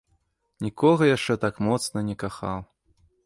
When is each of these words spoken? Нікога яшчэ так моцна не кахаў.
Нікога 0.67 1.09
яшчэ 1.09 1.33
так 1.45 1.61
моцна 1.67 2.05
не 2.09 2.15
кахаў. 2.23 2.59